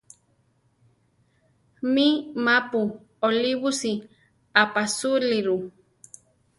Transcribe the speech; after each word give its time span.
Mí, 1.93 2.07
ma-pu 2.45 2.81
olíbusi 3.25 3.91
aʼpasúliru. 4.61 5.55